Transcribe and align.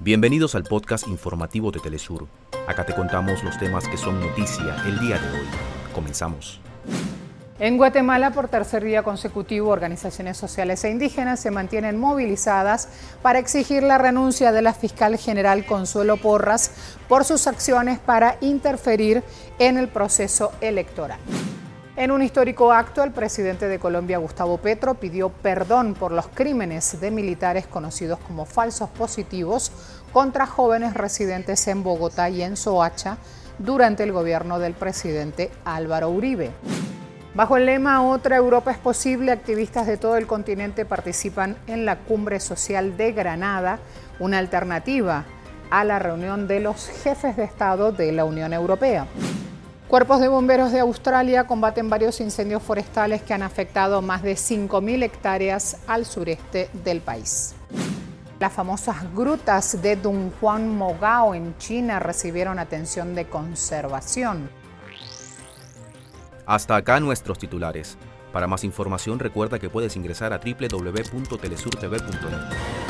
Bienvenidos 0.00 0.54
al 0.54 0.64
podcast 0.64 1.06
informativo 1.08 1.70
de 1.70 1.78
Telesur. 1.78 2.26
Acá 2.66 2.84
te 2.84 2.94
contamos 2.94 3.42
los 3.44 3.56
temas 3.58 3.86
que 3.88 3.96
son 3.96 4.20
noticia 4.20 4.76
el 4.86 4.98
día 4.98 5.18
de 5.18 5.38
hoy. 5.38 5.46
Comenzamos. 5.94 6.60
En 7.60 7.76
Guatemala, 7.76 8.32
por 8.32 8.48
tercer 8.48 8.82
día 8.82 9.04
consecutivo, 9.04 9.70
organizaciones 9.70 10.36
sociales 10.36 10.82
e 10.84 10.90
indígenas 10.90 11.38
se 11.38 11.52
mantienen 11.52 11.98
movilizadas 11.98 12.88
para 13.22 13.38
exigir 13.38 13.84
la 13.84 13.96
renuncia 13.96 14.50
de 14.50 14.62
la 14.62 14.74
fiscal 14.74 15.16
general 15.16 15.64
Consuelo 15.64 16.16
Porras 16.16 16.72
por 17.08 17.24
sus 17.24 17.46
acciones 17.46 18.00
para 18.00 18.36
interferir 18.40 19.22
en 19.60 19.78
el 19.78 19.88
proceso 19.88 20.52
electoral. 20.60 21.20
En 21.96 22.10
un 22.10 22.22
histórico 22.22 22.72
acto, 22.72 23.04
el 23.04 23.12
presidente 23.12 23.68
de 23.68 23.78
Colombia, 23.78 24.18
Gustavo 24.18 24.58
Petro, 24.58 24.94
pidió 24.94 25.28
perdón 25.28 25.94
por 25.94 26.10
los 26.10 26.26
crímenes 26.26 27.00
de 27.00 27.12
militares 27.12 27.68
conocidos 27.68 28.18
como 28.18 28.46
falsos 28.46 28.90
positivos 28.90 29.70
contra 30.12 30.44
jóvenes 30.44 30.94
residentes 30.94 31.68
en 31.68 31.84
Bogotá 31.84 32.28
y 32.30 32.42
en 32.42 32.56
Soacha 32.56 33.18
durante 33.60 34.02
el 34.02 34.10
gobierno 34.10 34.58
del 34.58 34.74
presidente 34.74 35.52
Álvaro 35.64 36.08
Uribe. 36.08 36.50
Bajo 37.32 37.56
el 37.56 37.66
lema 37.66 38.02
Otra 38.02 38.36
Europa 38.36 38.72
es 38.72 38.78
posible, 38.78 39.30
activistas 39.30 39.86
de 39.86 39.96
todo 39.96 40.16
el 40.16 40.26
continente 40.26 40.84
participan 40.84 41.56
en 41.68 41.84
la 41.84 41.98
Cumbre 42.00 42.40
Social 42.40 42.96
de 42.96 43.12
Granada, 43.12 43.78
una 44.18 44.38
alternativa 44.38 45.26
a 45.70 45.84
la 45.84 46.00
reunión 46.00 46.48
de 46.48 46.58
los 46.58 46.88
jefes 46.88 47.36
de 47.36 47.44
Estado 47.44 47.92
de 47.92 48.10
la 48.10 48.24
Unión 48.24 48.52
Europea. 48.52 49.06
Cuerpos 49.88 50.20
de 50.20 50.28
bomberos 50.28 50.72
de 50.72 50.80
Australia 50.80 51.46
combaten 51.46 51.90
varios 51.90 52.20
incendios 52.20 52.62
forestales 52.62 53.22
que 53.22 53.34
han 53.34 53.42
afectado 53.42 54.02
más 54.02 54.22
de 54.22 54.32
5.000 54.32 55.02
hectáreas 55.02 55.76
al 55.86 56.06
sureste 56.06 56.70
del 56.84 57.00
país. 57.00 57.54
Las 58.40 58.52
famosas 58.52 59.14
grutas 59.14 59.80
de 59.80 59.96
Dunhuang 59.96 60.68
Mogao 60.68 61.34
en 61.34 61.56
China 61.58 62.00
recibieron 62.00 62.58
atención 62.58 63.14
de 63.14 63.26
conservación. 63.26 64.50
Hasta 66.46 66.76
acá 66.76 67.00
nuestros 67.00 67.38
titulares. 67.38 67.96
Para 68.32 68.46
más 68.46 68.64
información 68.64 69.18
recuerda 69.18 69.58
que 69.58 69.70
puedes 69.70 69.96
ingresar 69.96 70.32
a 70.32 70.38
www.telesurtv.net. 70.38 72.83